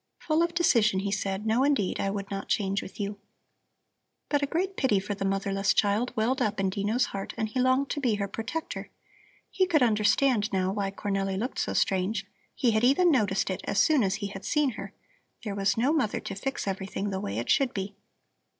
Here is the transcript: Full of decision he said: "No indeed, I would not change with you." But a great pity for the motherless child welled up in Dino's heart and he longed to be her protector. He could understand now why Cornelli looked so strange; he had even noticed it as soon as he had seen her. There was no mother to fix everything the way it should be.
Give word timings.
Full 0.17 0.41
of 0.41 0.55
decision 0.55 1.01
he 1.01 1.11
said: 1.11 1.45
"No 1.45 1.63
indeed, 1.63 1.99
I 1.99 2.09
would 2.09 2.31
not 2.31 2.47
change 2.47 2.81
with 2.81 2.99
you." 2.99 3.19
But 4.29 4.41
a 4.41 4.47
great 4.47 4.75
pity 4.75 4.99
for 4.99 5.13
the 5.13 5.23
motherless 5.25 5.75
child 5.75 6.11
welled 6.15 6.41
up 6.41 6.59
in 6.59 6.71
Dino's 6.71 7.05
heart 7.13 7.35
and 7.37 7.47
he 7.49 7.59
longed 7.59 7.91
to 7.91 7.99
be 7.99 8.15
her 8.15 8.27
protector. 8.27 8.89
He 9.51 9.67
could 9.67 9.83
understand 9.83 10.51
now 10.51 10.71
why 10.71 10.89
Cornelli 10.89 11.37
looked 11.37 11.59
so 11.59 11.73
strange; 11.73 12.25
he 12.55 12.71
had 12.71 12.83
even 12.83 13.11
noticed 13.11 13.51
it 13.51 13.61
as 13.65 13.77
soon 13.79 14.01
as 14.01 14.15
he 14.15 14.27
had 14.29 14.43
seen 14.43 14.71
her. 14.71 14.91
There 15.43 15.53
was 15.53 15.77
no 15.77 15.93
mother 15.93 16.19
to 16.21 16.33
fix 16.33 16.67
everything 16.67 17.11
the 17.11 17.19
way 17.19 17.37
it 17.37 17.51
should 17.51 17.71
be. 17.71 17.95